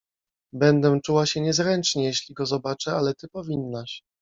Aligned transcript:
"Będę 0.53 0.99
czuła 1.03 1.25
się 1.25 1.41
niezręcznie, 1.41 2.03
jeśli 2.03 2.35
go 2.35 2.45
zobaczę, 2.45 2.91
ale 2.91 3.13
ty 3.13 3.27
powinnaś." 3.27 4.03